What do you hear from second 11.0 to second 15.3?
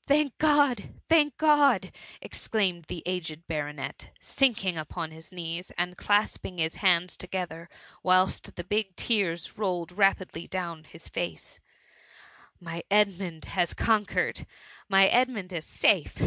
face, '^ My Edmund has conquered! my